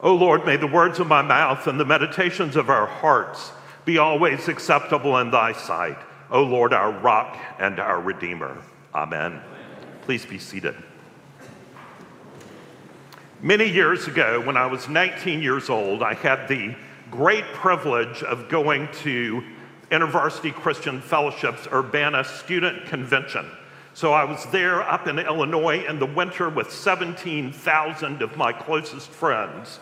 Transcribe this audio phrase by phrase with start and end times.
[0.00, 3.52] O Lord, may the words of my mouth and the meditations of our hearts
[3.86, 5.96] be always acceptable in thy sight.
[6.30, 8.58] O Lord, our rock and our redeemer.
[8.94, 9.40] Amen.
[10.02, 10.74] Please be seated.
[13.40, 16.76] Many years ago, when I was 19 years old, I had the
[17.10, 19.42] great privilege of going to
[19.90, 23.46] InterVarsity Christian Fellowship's Urbana Student Convention.
[23.94, 29.08] So I was there up in Illinois in the winter with 17,000 of my closest
[29.08, 29.80] friends.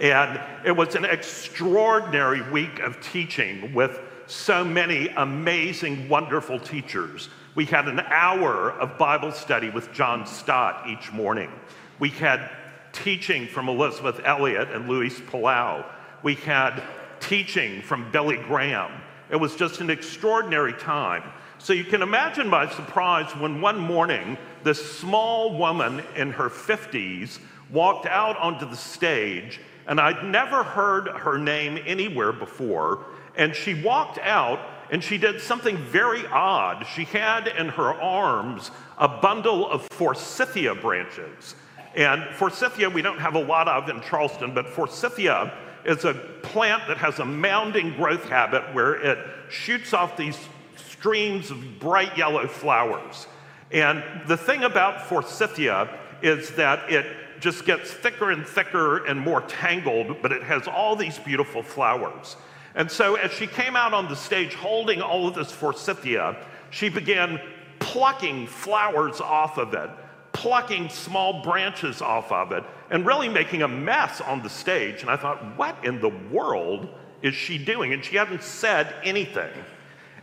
[0.00, 7.28] And it was an extraordinary week of teaching with so many amazing, wonderful teachers.
[7.54, 11.50] We had an hour of Bible study with John Stott each morning.
[11.98, 12.50] We had
[12.92, 15.84] teaching from Elisabeth Elliot and Luis Palau.
[16.22, 16.82] We had
[17.20, 18.92] teaching from Billy Graham.
[19.30, 21.24] It was just an extraordinary time.
[21.58, 27.38] So you can imagine my surprise when one morning this small woman in her 50s
[27.70, 33.06] walked out onto the stage and I'd never heard her name anywhere before.
[33.34, 34.60] And she walked out
[34.92, 36.86] and she did something very odd.
[36.94, 41.56] She had in her arms a bundle of forsythia branches.
[41.96, 45.52] And forsythia we don't have a lot of in Charleston, but forsythia
[45.84, 50.38] is a plant that has a mounding growth habit where it shoots off these
[50.76, 53.26] streams of bright yellow flowers.
[53.72, 55.88] And the thing about forsythia
[56.22, 57.06] is that it
[57.40, 62.36] just gets thicker and thicker and more tangled, but it has all these beautiful flowers.
[62.74, 66.36] And so as she came out on the stage holding all of this forsythia,
[66.70, 67.40] she began
[67.78, 69.90] plucking flowers off of it,
[70.32, 75.02] plucking small branches off of it, and really making a mess on the stage.
[75.02, 76.88] And I thought, what in the world
[77.22, 77.92] is she doing?
[77.92, 79.50] And she hadn't said anything.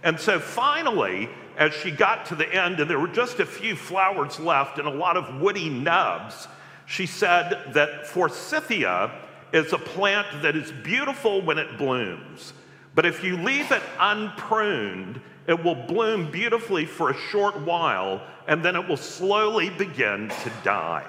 [0.03, 3.75] And so finally, as she got to the end, and there were just a few
[3.75, 6.47] flowers left and a lot of woody nubs,
[6.88, 9.11] she said that forsythia
[9.53, 12.53] is a plant that is beautiful when it blooms,
[12.95, 18.64] but if you leave it unpruned, it will bloom beautifully for a short while and
[18.64, 21.05] then it will slowly begin to die.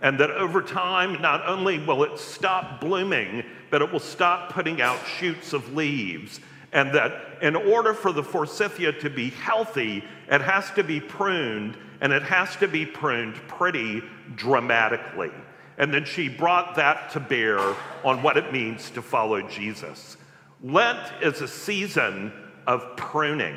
[0.00, 4.82] And that over time, not only will it stop blooming, but it will stop putting
[4.82, 6.40] out shoots of leaves.
[6.72, 11.76] And that in order for the forsythia to be healthy, it has to be pruned
[12.00, 14.02] and it has to be pruned pretty
[14.36, 15.32] dramatically.
[15.78, 17.58] And then she brought that to bear
[18.04, 20.16] on what it means to follow Jesus.
[20.62, 22.32] Lent is a season
[22.66, 23.56] of pruning.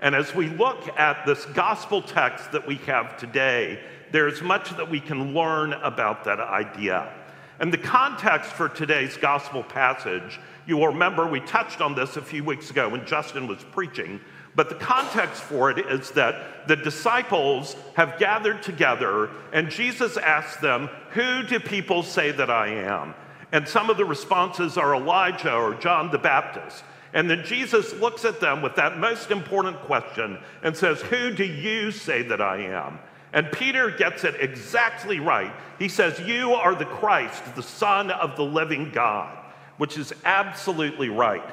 [0.00, 3.80] And as we look at this gospel text that we have today,
[4.12, 7.12] there's much that we can learn about that idea.
[7.58, 12.22] And the context for today's gospel passage, you will remember we touched on this a
[12.22, 14.20] few weeks ago when Justin was preaching,
[14.56, 20.56] but the context for it is that the disciples have gathered together and Jesus asks
[20.56, 23.14] them, Who do people say that I am?
[23.52, 26.82] And some of the responses are Elijah or John the Baptist.
[27.12, 31.44] And then Jesus looks at them with that most important question and says, Who do
[31.44, 32.98] you say that I am?
[33.32, 35.52] And Peter gets it exactly right.
[35.78, 39.36] He says, You are the Christ, the Son of the living God,
[39.76, 41.44] which is absolutely right.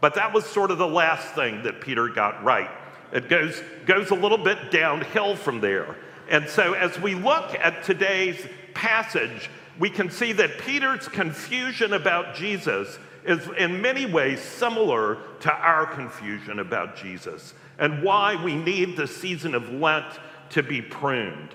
[0.00, 2.70] But that was sort of the last thing that Peter got right.
[3.12, 5.96] It goes, goes a little bit downhill from there.
[6.28, 9.48] And so as we look at today's passage,
[9.78, 15.86] we can see that Peter's confusion about Jesus is in many ways similar to our
[15.86, 20.06] confusion about Jesus and why we need the season of Lent
[20.50, 21.54] to be pruned.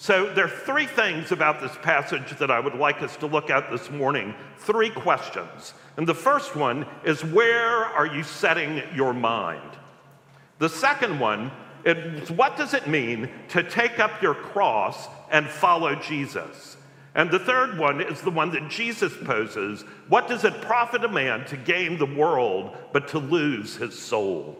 [0.00, 3.50] So, there are three things about this passage that I would like us to look
[3.50, 4.32] at this morning.
[4.58, 5.74] Three questions.
[5.98, 9.76] And the first one is where are you setting your mind?
[10.60, 11.50] The second one
[11.84, 16.76] is what does it mean to take up your cross and follow Jesus?
[17.16, 21.08] And the third one is the one that Jesus poses what does it profit a
[21.08, 24.56] man to gain the world but to lose his soul?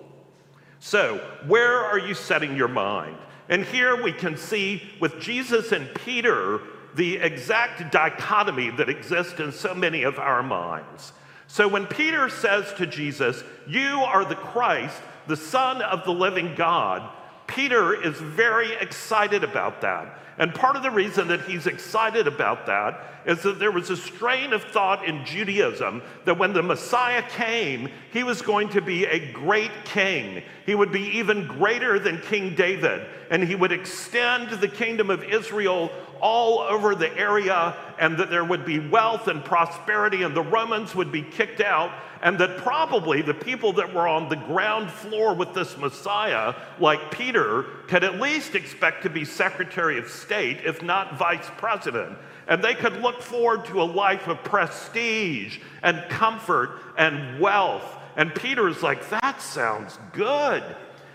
[0.80, 3.16] So, where are you setting your mind?
[3.48, 6.60] And here we can see with Jesus and Peter
[6.96, 11.12] the exact dichotomy that exists in so many of our minds.
[11.48, 16.54] So when Peter says to Jesus, You are the Christ, the Son of the living
[16.54, 17.10] God,
[17.46, 20.18] Peter is very excited about that.
[20.36, 23.96] And part of the reason that he's excited about that is that there was a
[23.96, 29.04] strain of thought in Judaism that when the Messiah came, he was going to be
[29.06, 30.42] a great king.
[30.64, 35.24] He would be even greater than King David, and he would extend the kingdom of
[35.24, 40.42] Israel all over the area and that there would be wealth and prosperity and the
[40.42, 41.90] Romans would be kicked out
[42.22, 47.10] and that probably the people that were on the ground floor with this Messiah, like
[47.10, 52.16] Peter, could at least expect to be Secretary of State, if not Vice President.
[52.48, 57.96] And they could look forward to a life of prestige and comfort and wealth.
[58.16, 60.64] And Peter's like, that sounds good.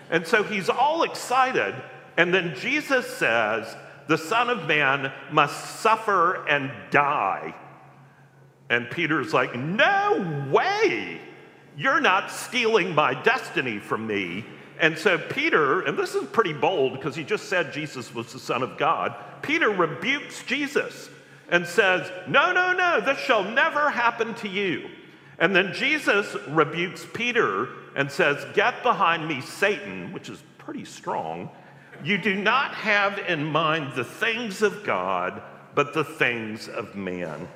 [0.10, 1.76] And so he's all excited.
[2.18, 3.76] And then Jesus says,
[4.08, 7.56] the Son of Man must suffer and die.
[8.70, 11.22] And Peter's like, No way!
[11.76, 14.46] You're not stealing my destiny from me.
[14.80, 18.40] And so Peter, and this is pretty bold because he just said Jesus was the
[18.40, 21.10] Son of God, Peter rebukes Jesus
[21.50, 24.90] and says, No, no, no, this shall never happen to you.
[25.40, 31.50] And then Jesus rebukes Peter and says, Get behind me, Satan, which is pretty strong.
[32.04, 35.42] You do not have in mind the things of God,
[35.74, 37.48] but the things of man.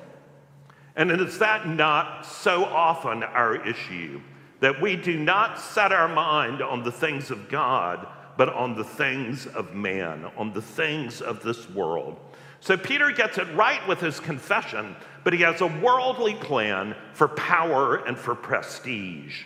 [0.96, 4.20] And is that not so often our issue?
[4.60, 8.84] That we do not set our mind on the things of God, but on the
[8.84, 12.18] things of man, on the things of this world.
[12.60, 17.28] So Peter gets it right with his confession, but he has a worldly plan for
[17.28, 19.44] power and for prestige.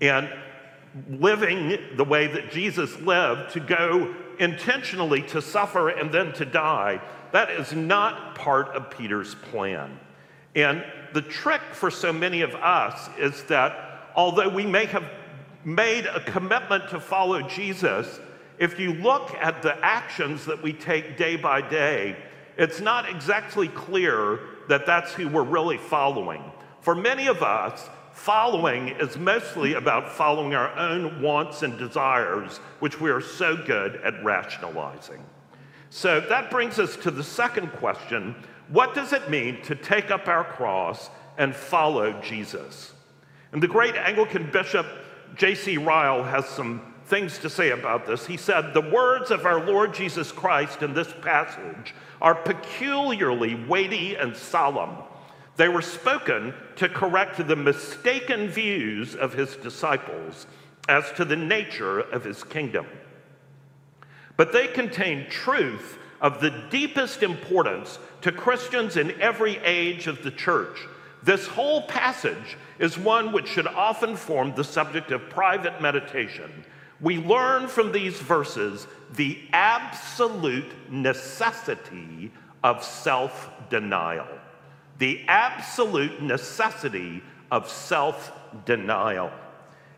[0.00, 0.28] And
[1.08, 7.00] living the way that Jesus lived, to go intentionally to suffer and then to die,
[7.32, 9.98] that is not part of Peter's plan.
[10.54, 15.04] And the trick for so many of us is that although we may have
[15.64, 18.20] made a commitment to follow Jesus,
[18.58, 22.16] if you look at the actions that we take day by day,
[22.56, 26.42] it's not exactly clear that that's who we're really following.
[26.80, 33.00] For many of us, following is mostly about following our own wants and desires, which
[33.00, 35.24] we are so good at rationalizing.
[35.90, 38.34] So that brings us to the second question
[38.68, 42.92] what does it mean to take up our cross and follow Jesus?
[43.52, 44.86] And the great Anglican bishop
[45.36, 45.78] J.C.
[45.78, 48.26] Ryle has some things to say about this.
[48.26, 54.16] He said, The words of our Lord Jesus Christ in this passage are peculiarly weighty
[54.16, 54.96] and solemn.
[55.58, 60.46] They were spoken to correct the mistaken views of his disciples
[60.88, 62.86] as to the nature of his kingdom.
[64.36, 70.30] But they contain truth of the deepest importance to Christians in every age of the
[70.30, 70.78] church.
[71.24, 76.64] This whole passage is one which should often form the subject of private meditation.
[77.00, 82.30] We learn from these verses the absolute necessity
[82.62, 84.37] of self denial.
[84.98, 88.32] The absolute necessity of self
[88.64, 89.30] denial.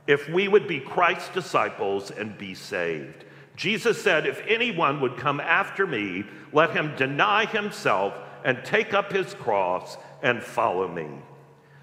[0.07, 3.25] If we would be Christ's disciples and be saved.
[3.57, 8.15] Jesus said, If anyone would come after me, let him deny himself
[8.45, 11.09] and take up his cross and follow me.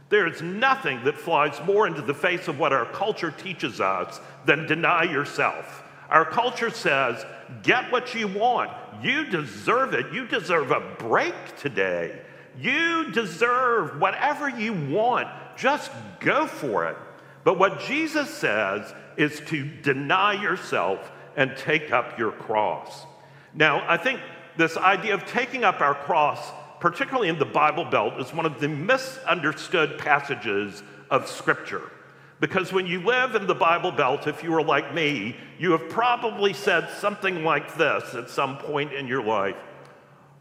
[0.10, 4.20] There is nothing that flies more into the face of what our culture teaches us
[4.46, 5.84] than deny yourself.
[6.10, 7.26] Our culture says,
[7.64, 8.72] get what you want.
[9.04, 10.12] You deserve it.
[10.14, 12.22] You deserve a break today.
[12.60, 15.28] You deserve whatever you want.
[15.56, 16.98] Just go for it.
[17.44, 23.06] But what Jesus says is to deny yourself and take up your cross.
[23.54, 24.20] Now, I think
[24.58, 28.60] this idea of taking up our cross, particularly in the Bible Belt, is one of
[28.60, 31.92] the misunderstood passages of Scripture.
[32.40, 35.90] Because when you live in the Bible Belt, if you are like me, you have
[35.90, 39.56] probably said something like this at some point in your life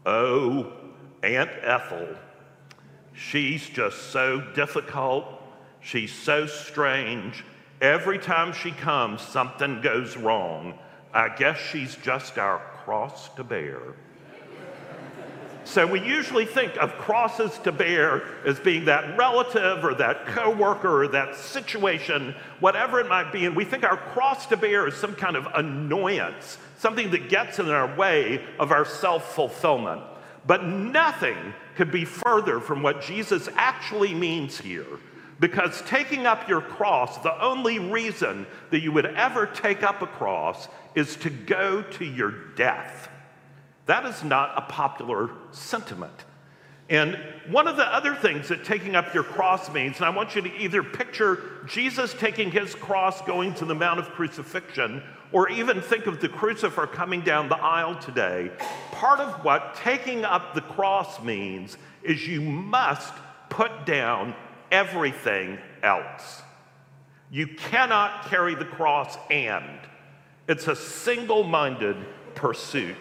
[0.05, 0.71] Oh,
[1.23, 2.07] Aunt Ethel,
[3.13, 5.25] she's just so difficult.
[5.81, 7.43] She's so strange.
[7.81, 10.77] Every time she comes, something goes wrong.
[11.13, 13.79] I guess she's just our cross to bear.
[15.63, 21.03] So we usually think of crosses to bear as being that relative or that coworker
[21.03, 24.95] or that situation, whatever it might be, and we think our cross to bear is
[24.95, 30.01] some kind of annoyance, something that gets in our way of our self-fulfillment.
[30.47, 34.87] But nothing could be further from what Jesus actually means here.
[35.39, 40.07] Because taking up your cross, the only reason that you would ever take up a
[40.07, 43.09] cross is to go to your death.
[43.85, 46.25] That is not a popular sentiment.
[46.89, 50.35] And one of the other things that taking up your cross means, and I want
[50.35, 55.49] you to either picture Jesus taking his cross going to the Mount of Crucifixion, or
[55.49, 58.51] even think of the crucifer coming down the aisle today.
[58.91, 63.13] Part of what taking up the cross means is you must
[63.49, 64.33] put down
[64.71, 66.41] everything else.
[67.29, 69.79] You cannot carry the cross and.
[70.47, 71.97] It's a single minded
[72.35, 72.95] pursuit.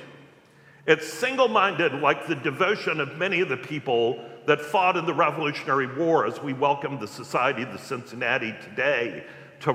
[0.86, 5.14] It's single minded, like the devotion of many of the people that fought in the
[5.14, 9.24] Revolutionary War as we welcome the Society of the Cincinnati today
[9.60, 9.72] to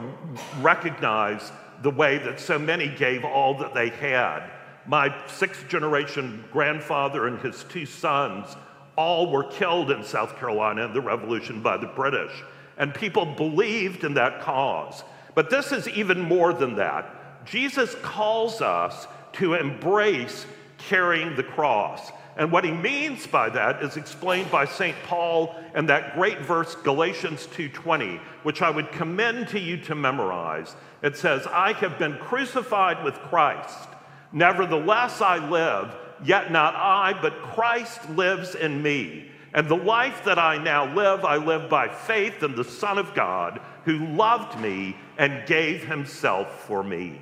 [0.61, 4.49] recognize the way that so many gave all that they had.
[4.85, 8.55] My sixth generation grandfather and his two sons
[8.95, 12.31] all were killed in South Carolina in the Revolution by the British.
[12.77, 15.03] And people believed in that cause.
[15.35, 17.45] But this is even more than that.
[17.45, 20.45] Jesus calls us to embrace
[20.77, 22.11] carrying the cross.
[22.37, 24.95] And what he means by that is explained by St.
[25.03, 30.75] Paul in that great verse Galatians 2:20, which I would commend to you to memorize.
[31.01, 33.89] It says, "I have been crucified with Christ.
[34.31, 39.29] Nevertheless I live, yet not I, but Christ lives in me.
[39.53, 43.13] And the life that I now live, I live by faith in the Son of
[43.13, 47.19] God, who loved me and gave himself for me."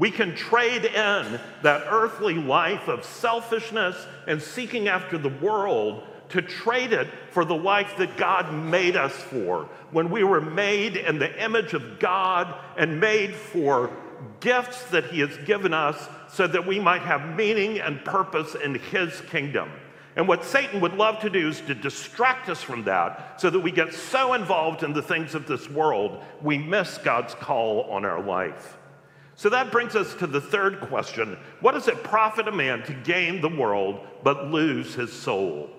[0.00, 3.94] We can trade in that earthly life of selfishness
[4.26, 9.12] and seeking after the world to trade it for the life that God made us
[9.12, 9.68] for.
[9.90, 13.94] When we were made in the image of God and made for
[14.40, 18.76] gifts that He has given us so that we might have meaning and purpose in
[18.76, 19.70] His kingdom.
[20.16, 23.60] And what Satan would love to do is to distract us from that so that
[23.60, 28.06] we get so involved in the things of this world, we miss God's call on
[28.06, 28.78] our life.
[29.40, 32.92] So that brings us to the third question What does it profit a man to
[32.92, 35.70] gain the world but lose his soul?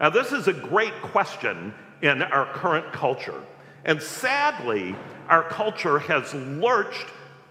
[0.00, 3.42] Now, this is a great question in our current culture.
[3.84, 4.96] And sadly,
[5.28, 7.08] our culture has lurched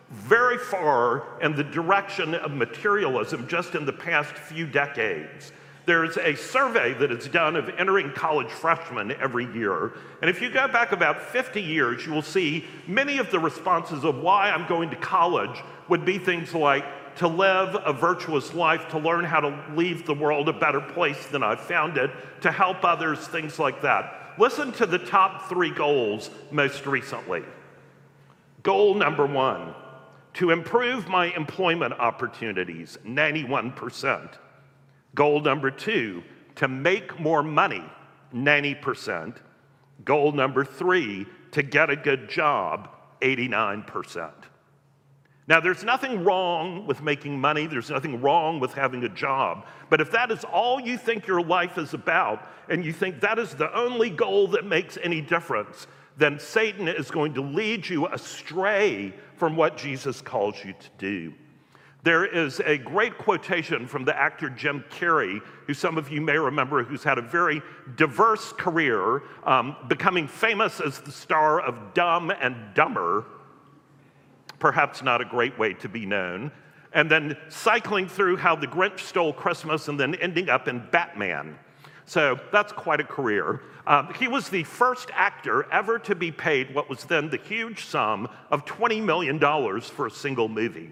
[0.10, 5.52] very far in the direction of materialism just in the past few decades.
[5.86, 9.94] There's a survey that is done of entering college freshmen every year.
[10.22, 14.04] And if you go back about 50 years, you will see many of the responses
[14.04, 16.86] of why I'm going to college would be things like
[17.18, 21.28] to live a virtuous life, to learn how to leave the world a better place
[21.28, 22.12] than I found it,
[22.42, 24.34] to help others, things like that.
[24.38, 27.44] Listen to the top three goals most recently.
[28.64, 29.74] Goal number one
[30.34, 34.38] to improve my employment opportunities, 91%.
[35.16, 36.24] Goal number two,
[36.56, 37.84] to make more money,
[38.34, 39.38] 90%.
[40.04, 42.90] Goal number three, to get a good job,
[43.22, 44.32] 89%.
[45.48, 50.02] Now, there's nothing wrong with making money, there's nothing wrong with having a job, but
[50.02, 53.54] if that is all you think your life is about, and you think that is
[53.54, 59.14] the only goal that makes any difference, then Satan is going to lead you astray
[59.36, 61.34] from what Jesus calls you to do.
[62.06, 66.38] There is a great quotation from the actor Jim Carrey, who some of you may
[66.38, 67.64] remember, who's had a very
[67.96, 73.26] diverse career, um, becoming famous as the star of Dumb and Dumber,
[74.60, 76.52] perhaps not a great way to be known,
[76.94, 81.58] and then cycling through how the Grinch stole Christmas and then ending up in Batman.
[82.06, 83.64] So that's quite a career.
[83.88, 87.86] Um, he was the first actor ever to be paid what was then the huge
[87.86, 89.40] sum of $20 million
[89.82, 90.92] for a single movie.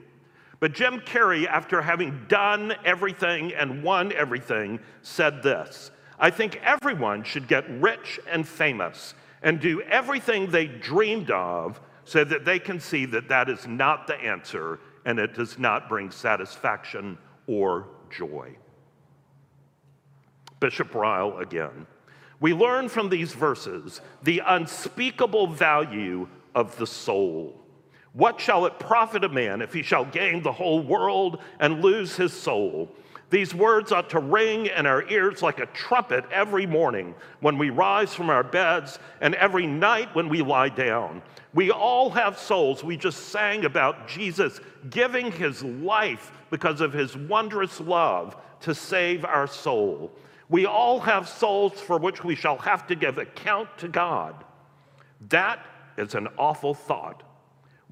[0.63, 7.25] But Jim Carrey, after having done everything and won everything, said this I think everyone
[7.25, 12.79] should get rich and famous and do everything they dreamed of so that they can
[12.79, 18.55] see that that is not the answer and it does not bring satisfaction or joy.
[20.61, 21.85] Bishop Ryle again.
[22.39, 27.62] We learn from these verses the unspeakable value of the soul.
[28.13, 32.15] What shall it profit a man if he shall gain the whole world and lose
[32.15, 32.89] his soul?
[33.31, 37.71] These words ought to ring in our ears like a trumpet every morning when we
[37.71, 41.23] rise from our beds and every night when we lie down.
[41.55, 42.83] We all have souls.
[42.83, 44.59] We just sang about Jesus
[44.91, 50.11] giving his life because of his wondrous love to save our soul.
[50.49, 54.43] We all have souls for which we shall have to give account to God.
[55.29, 55.65] That
[55.97, 57.23] is an awful thought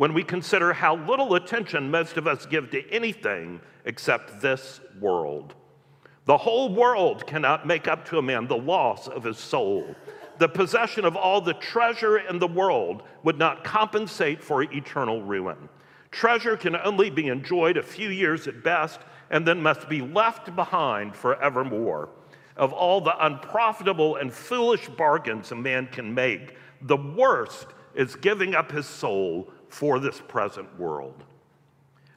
[0.01, 5.53] when we consider how little attention most of us give to anything except this world.
[6.25, 9.95] The whole world cannot make up to a man the loss of his soul.
[10.39, 15.69] The possession of all the treasure in the world would not compensate for eternal ruin.
[16.09, 20.55] Treasure can only be enjoyed a few years at best and then must be left
[20.55, 22.09] behind forevermore.
[22.57, 28.55] Of all the unprofitable and foolish bargains a man can make, the worst is giving
[28.55, 31.23] up his soul for this present world.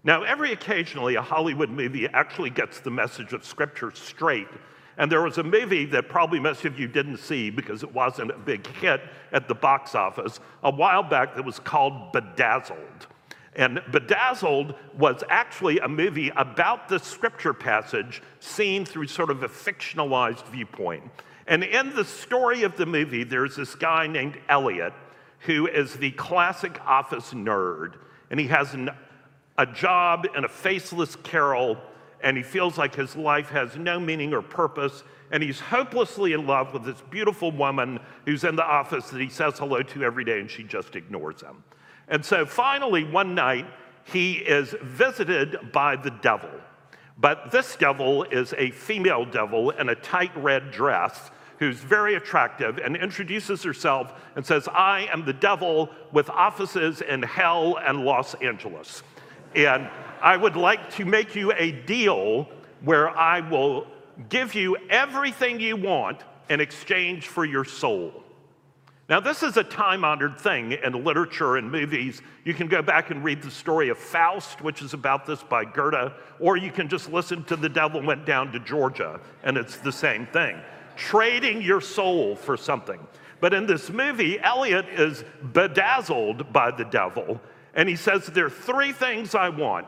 [0.03, 4.49] Now, every occasionally, a Hollywood movie actually gets the message of Scripture straight.
[4.99, 8.31] And there was a movie that probably most of you didn't see because it wasn't
[8.31, 9.01] a big hit
[9.33, 13.07] at the box office a while back that was called Bedazzled.
[13.57, 19.49] And Bedazzled was actually a movie about the scripture passage seen through sort of a
[19.49, 21.05] fictionalized viewpoint.
[21.47, 24.93] And in the story of the movie, there's this guy named Elliot
[25.45, 27.95] who is the classic office nerd.
[28.31, 28.91] And he has an,
[29.59, 31.79] a job in a faceless carrel,
[32.23, 35.03] and he feels like his life has no meaning or purpose.
[35.31, 39.29] And he's hopelessly in love with this beautiful woman who's in the office that he
[39.29, 41.63] says hello to every day, and she just ignores him.
[42.09, 43.67] And so finally, one night,
[44.05, 46.51] he is visited by the devil.
[47.17, 52.79] But this devil is a female devil in a tight red dress who's very attractive
[52.79, 58.35] and introduces herself and says, I am the devil with offices in hell and Los
[58.35, 59.03] Angeles.
[59.55, 59.89] And
[60.21, 62.49] I would like to make you a deal
[62.83, 63.87] where I will
[64.29, 68.23] give you everything you want in exchange for your soul.
[69.09, 72.23] Now, this is a time honored thing in literature and movies.
[72.45, 75.67] You can go back and read the story of Faust, which is about this by
[75.67, 79.77] Goethe, or you can just listen to The Devil Went Down to Georgia, and it's
[79.77, 80.59] the same thing
[80.97, 83.05] trading your soul for something.
[83.41, 87.41] But in this movie, Elliot is bedazzled by the devil,
[87.75, 89.87] and he says, There are three things I want.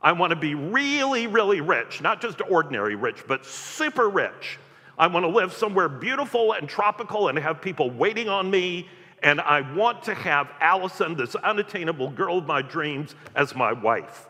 [0.00, 4.58] I want to be really, really rich, not just ordinary rich, but super rich.
[4.98, 8.88] I want to live somewhere beautiful and tropical and have people waiting on me.
[9.22, 14.28] And I want to have Allison, this unattainable girl of my dreams, as my wife.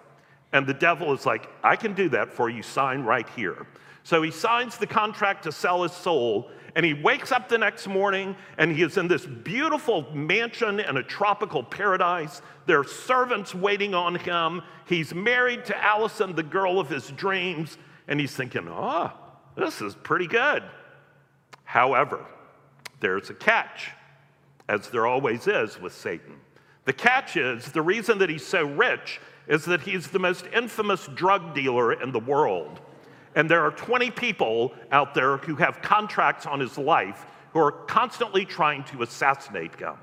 [0.52, 2.62] And the devil is like, I can do that for you.
[2.62, 3.66] Sign right here.
[4.06, 6.48] So he signs the contract to sell his soul.
[6.76, 10.96] And he wakes up the next morning and he is in this beautiful mansion in
[10.98, 12.40] a tropical paradise.
[12.66, 14.62] There are servants waiting on him.
[14.86, 17.78] He's married to Allison, the girl of his dreams.
[18.06, 19.10] And he's thinking, oh,
[19.56, 20.62] this is pretty good.
[21.64, 22.24] However,
[23.00, 23.90] there's a catch,
[24.68, 26.36] as there always is with Satan.
[26.84, 31.08] The catch is the reason that he's so rich is that he's the most infamous
[31.08, 32.82] drug dealer in the world.
[33.36, 37.70] And there are 20 people out there who have contracts on his life who are
[37.70, 39.96] constantly trying to assassinate him.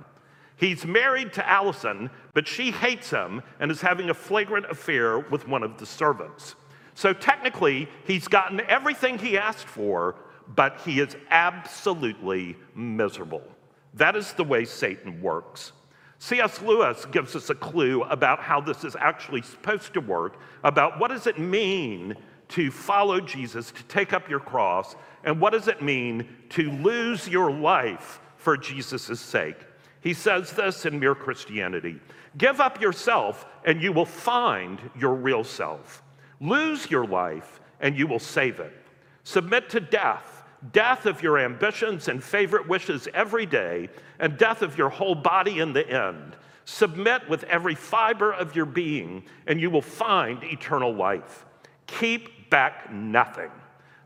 [0.55, 5.47] He's married to Allison, but she hates him and is having a flagrant affair with
[5.47, 6.55] one of the servants.
[6.93, 10.15] So technically, he's gotten everything he asked for,
[10.55, 13.41] but he is absolutely miserable.
[13.95, 15.73] That is the way Satan works.
[16.19, 16.61] C.S.
[16.61, 21.09] Lewis gives us a clue about how this is actually supposed to work, about what
[21.09, 22.15] does it mean
[22.49, 27.27] to follow Jesus, to take up your cross, and what does it mean to lose
[27.27, 29.57] your life for Jesus' sake.
[30.01, 31.99] He says this in Mere Christianity
[32.37, 36.03] Give up yourself, and you will find your real self.
[36.41, 38.73] Lose your life and you will save it.
[39.23, 44.77] Submit to death, death of your ambitions and favorite wishes every day, and death of
[44.77, 46.35] your whole body in the end.
[46.65, 51.45] Submit with every fiber of your being, and you will find eternal life.
[51.87, 53.51] Keep back nothing.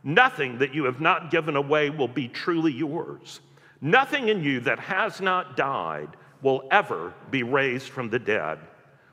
[0.04, 3.42] Nothing that you have not given away will be truly yours.
[3.82, 8.60] Nothing in you that has not died will ever be raised from the dead.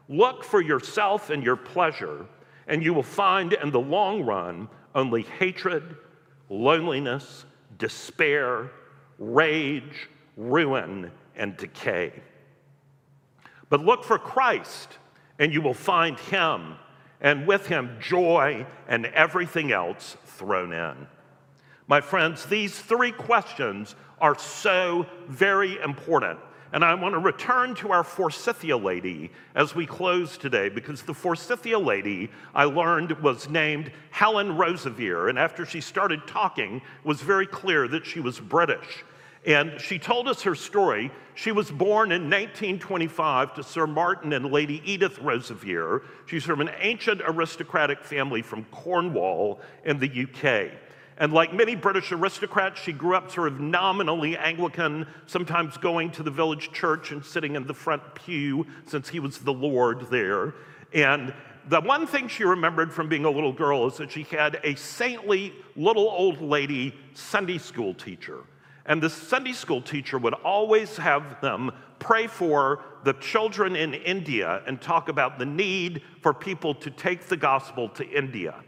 [0.08, 2.26] Look for yourself and your pleasure
[2.66, 5.96] and you will find in the long run only hatred,
[6.48, 7.44] loneliness,
[7.78, 8.70] despair,
[9.18, 12.12] rage, ruin, and decay.
[13.68, 14.88] But look for Christ,
[15.38, 16.76] and you will find him,
[17.24, 21.08] and with him joy and everything else thrown in.
[21.88, 26.38] My friends, these three questions are so very important
[26.74, 31.14] and I want to return to our Forsythia lady as we close today, because the
[31.14, 35.28] Forsythia lady I learned was named Helen Roseveare.
[35.28, 39.04] And after she started talking, it was very clear that she was British.
[39.46, 41.10] And she told us her story.
[41.34, 46.02] She was born in 1925 to Sir Martin and Lady Edith Roseveare.
[46.26, 50.72] She's from an ancient aristocratic family from Cornwall in the UK.
[51.18, 56.22] And like many British aristocrats, she grew up sort of nominally Anglican, sometimes going to
[56.22, 60.54] the village church and sitting in the front pew since he was the Lord there.
[60.92, 61.34] And
[61.68, 64.74] the one thing she remembered from being a little girl is that she had a
[64.74, 68.38] saintly little old lady Sunday school teacher.
[68.86, 74.62] And the Sunday school teacher would always have them pray for the children in India
[74.66, 78.62] and talk about the need for people to take the gospel to India.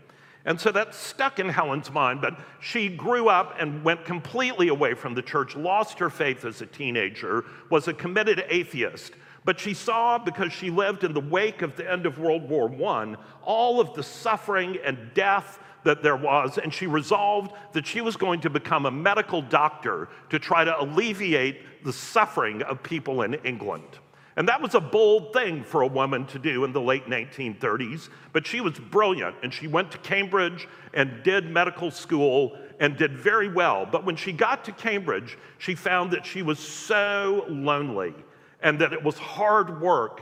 [0.47, 4.95] And so that stuck in Helen's mind, but she grew up and went completely away
[4.95, 9.13] from the church, lost her faith as a teenager, was a committed atheist.
[9.45, 12.73] But she saw, because she lived in the wake of the end of World War
[12.73, 18.01] I, all of the suffering and death that there was, and she resolved that she
[18.01, 23.23] was going to become a medical doctor to try to alleviate the suffering of people
[23.23, 23.87] in England.
[24.35, 28.09] And that was a bold thing for a woman to do in the late 1930s,
[28.33, 33.17] but she was brilliant and she went to Cambridge and did medical school and did
[33.17, 33.87] very well.
[33.87, 38.13] But when she got to Cambridge, she found that she was so lonely
[38.61, 40.21] and that it was hard work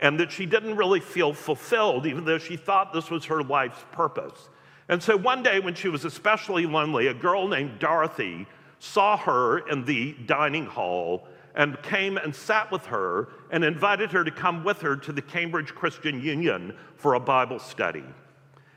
[0.00, 3.84] and that she didn't really feel fulfilled, even though she thought this was her life's
[3.92, 4.50] purpose.
[4.88, 8.46] And so one day, when she was especially lonely, a girl named Dorothy
[8.78, 14.24] saw her in the dining hall and came and sat with her and invited her
[14.24, 18.04] to come with her to the Cambridge Christian Union for a Bible study.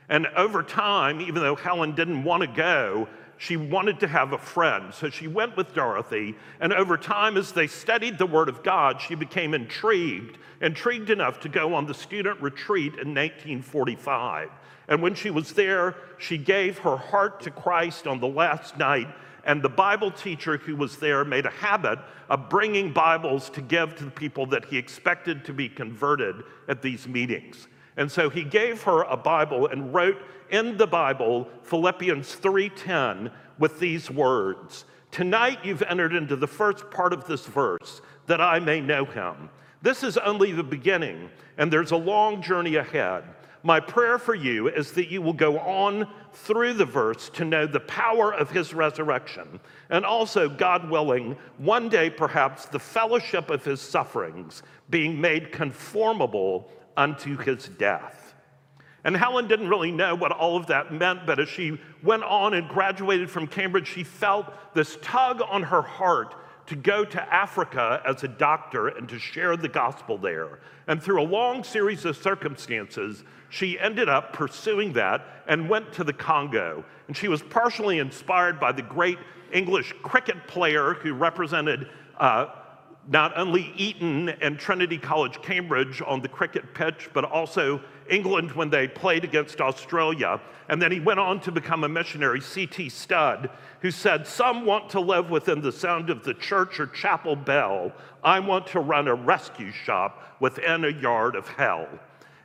[0.08, 4.38] And over time, even though Helen didn't want to go, she wanted to have a
[4.38, 4.92] friend.
[4.92, 9.00] So she went with Dorothy, and over time, as they studied the Word of God,
[9.00, 14.50] she became intrigued, intrigued enough to go on the student retreat in 1945.
[14.88, 19.08] And when she was there, she gave her heart to Christ on the last night
[19.48, 21.98] and the Bible teacher who was there made a habit
[22.28, 26.82] of bringing Bibles to give to the people that he expected to be converted at
[26.82, 27.66] these meetings.
[27.96, 30.20] And so he gave her a Bible and wrote
[30.50, 34.84] in the Bible Philippians 3:10 with these words.
[35.10, 39.48] Tonight you've entered into the first part of this verse that I may know him.
[39.80, 43.24] This is only the beginning and there's a long journey ahead.
[43.62, 47.66] My prayer for you is that you will go on through the verse to know
[47.66, 53.64] the power of his resurrection, and also, God willing, one day perhaps the fellowship of
[53.64, 58.34] his sufferings, being made conformable unto his death.
[59.04, 62.54] And Helen didn't really know what all of that meant, but as she went on
[62.54, 66.34] and graduated from Cambridge, she felt this tug on her heart
[66.66, 70.60] to go to Africa as a doctor and to share the gospel there.
[70.86, 76.04] And through a long series of circumstances, she ended up pursuing that and went to
[76.04, 76.84] the Congo.
[77.06, 79.18] And she was partially inspired by the great
[79.52, 82.46] English cricket player who represented uh,
[83.10, 87.80] not only Eton and Trinity College, Cambridge on the cricket pitch, but also
[88.10, 90.40] England when they played against Australia.
[90.68, 92.90] And then he went on to become a missionary, C.T.
[92.90, 93.48] Studd,
[93.80, 97.92] who said, Some want to live within the sound of the church or chapel bell.
[98.22, 101.88] I want to run a rescue shop within a yard of hell.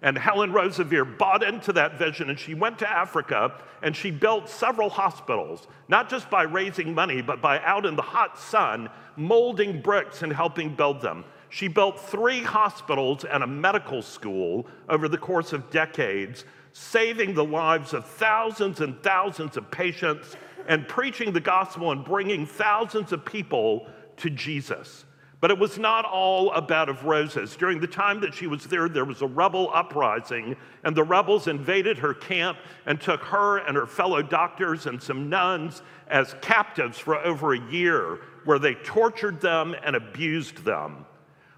[0.03, 4.49] And Helen Roseveare bought into that vision and she went to Africa and she built
[4.49, 9.81] several hospitals, not just by raising money, but by out in the hot sun, molding
[9.81, 11.23] bricks and helping build them.
[11.47, 17.45] She built three hospitals and a medical school over the course of decades, saving the
[17.45, 20.35] lives of thousands and thousands of patients
[20.67, 23.87] and preaching the gospel and bringing thousands of people
[24.17, 25.05] to Jesus.
[25.43, 27.57] But it was not all a bed of roses.
[27.57, 31.49] During the time that she was there, there was a rebel uprising, and the rebels
[31.49, 36.97] invaded her camp and took her and her fellow doctors and some nuns as captives
[36.97, 41.05] for over a year, where they tortured them and abused them.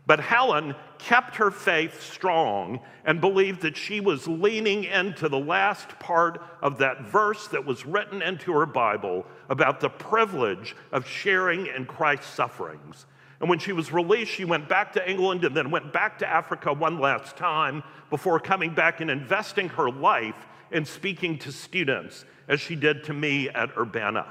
[0.08, 5.90] But Helen kept her faith strong and believed that she was leaning into the last
[6.00, 11.68] part of that verse that was written into her Bible about the privilege of sharing
[11.68, 13.06] in Christ's sufferings.
[13.40, 16.28] And when she was released, she went back to England and then went back to
[16.28, 22.26] Africa one last time before coming back and investing her life in speaking to students,
[22.48, 24.26] as she did to me at Urbana.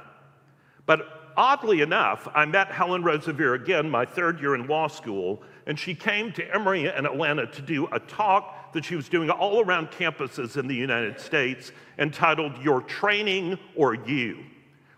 [0.86, 5.78] But oddly enough, I met Helen Roseveare again my third year in law school, and
[5.78, 9.60] she came to Emory in Atlanta to do a talk that she was doing all
[9.60, 14.44] around campuses in the United States entitled Your Training or You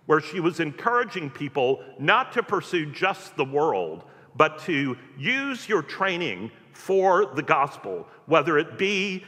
[0.07, 4.05] where she was encouraging people not to pursue just the world,
[4.37, 9.25] but to use your training for the gospel, whether it be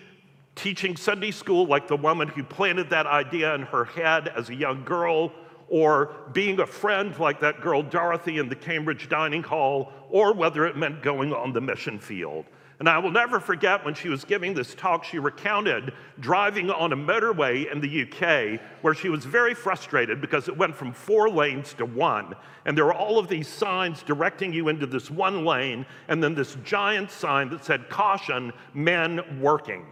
[0.54, 4.54] teaching Sunday school, like the woman who planted that idea in her head as a
[4.54, 5.32] young girl,
[5.68, 10.66] or being a friend like that girl Dorothy in the Cambridge dining hall, or whether
[10.66, 12.44] it meant going on the mission field.
[12.78, 16.92] And I will never forget when she was giving this talk, she recounted driving on
[16.92, 21.28] a motorway in the UK where she was very frustrated because it went from four
[21.28, 22.36] lanes to one.
[22.66, 26.36] And there were all of these signs directing you into this one lane, and then
[26.36, 29.84] this giant sign that said, Caution, men working.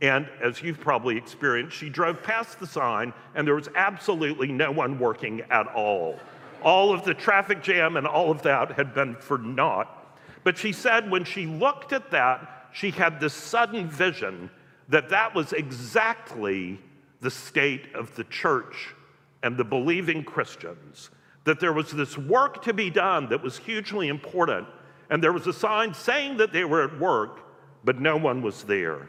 [0.00, 4.72] And as you've probably experienced, she drove past the sign, and there was absolutely no
[4.72, 6.18] one working at all.
[6.62, 10.01] All of the traffic jam and all of that had been for naught.
[10.44, 14.50] But she said when she looked at that, she had this sudden vision
[14.88, 16.78] that that was exactly
[17.20, 18.94] the state of the church
[19.42, 21.10] and the believing Christians.
[21.44, 24.66] That there was this work to be done that was hugely important,
[25.10, 27.40] and there was a sign saying that they were at work,
[27.84, 29.08] but no one was there.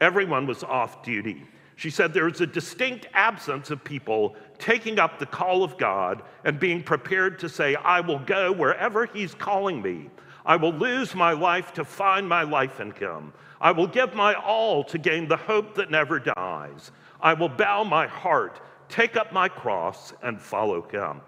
[0.00, 1.42] Everyone was off duty.
[1.76, 6.22] She said there is a distinct absence of people taking up the call of God
[6.44, 10.08] and being prepared to say, I will go wherever He's calling me.
[10.44, 13.32] I will lose my life to find my life in him.
[13.60, 16.90] I will give my all to gain the hope that never dies.
[17.20, 21.20] I will bow my heart, take up my cross, and follow him.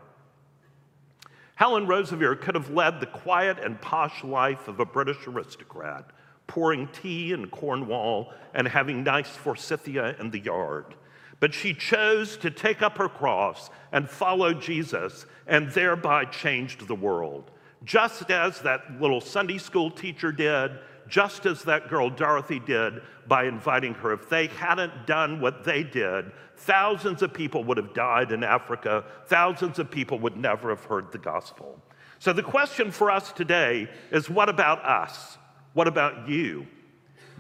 [1.54, 6.10] Helen Roseveare could have led the quiet and posh life of a British aristocrat,
[6.48, 10.96] pouring tea in Cornwall and having nice forsythia in the yard.
[11.38, 16.94] But she chose to take up her cross and follow Jesus and thereby changed the
[16.94, 17.52] world.
[17.84, 20.72] Just as that little Sunday school teacher did,
[21.08, 24.12] just as that girl Dorothy did by inviting her.
[24.12, 29.04] If they hadn't done what they did, thousands of people would have died in Africa.
[29.26, 31.78] Thousands of people would never have heard the gospel.
[32.18, 35.36] So the question for us today is what about us?
[35.74, 36.66] What about you?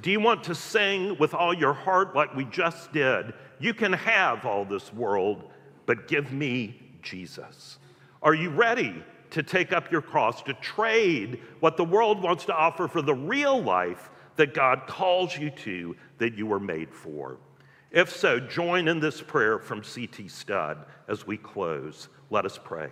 [0.02, 3.32] Do you want to sing with all your heart like we just did?
[3.60, 5.50] You can have all this world,
[5.86, 7.78] but give me Jesus.
[8.22, 9.02] Are you ready
[9.34, 13.14] to take up your cross, to trade what the world wants to offer for the
[13.14, 17.38] real life that God calls you to, that you were made for.
[17.90, 20.28] If so, join in this prayer from C.T.
[20.28, 22.08] Studd as we close.
[22.30, 22.90] Let us pray.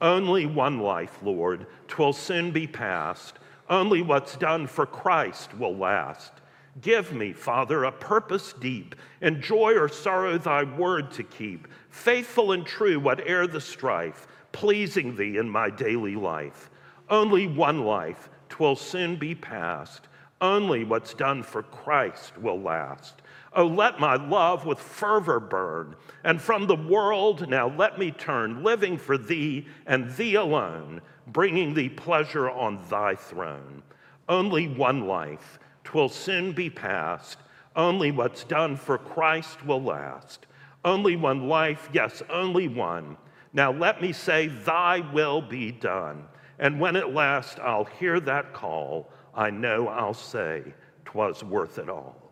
[0.00, 3.40] Only one life, Lord, twill soon be past.
[3.68, 6.32] Only what's done for Christ will last.
[6.80, 12.52] Give me, Father, a purpose deep, in joy or sorrow thy word to keep, faithful
[12.52, 16.68] and true, whate'er the strife pleasing thee in my daily life.
[17.08, 20.08] Only one life, twill soon be past.
[20.40, 23.22] Only what's done for Christ will last.
[23.52, 25.94] Oh, let my love with fervor burn,
[26.24, 31.72] and from the world now let me turn, living for thee and thee alone, bringing
[31.72, 33.84] thee pleasure on thy throne.
[34.28, 37.38] Only one life, twill soon be past.
[37.76, 40.46] Only what's done for Christ will last.
[40.84, 43.16] Only one life, yes, only one
[43.58, 46.24] now let me say, Thy will be done.
[46.60, 50.62] And when at last I'll hear that call, I know I'll say,
[51.04, 52.30] Twas worth it all.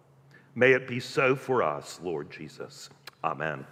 [0.55, 2.91] May it be so for us, Lord Jesus.
[3.25, 3.67] Amen.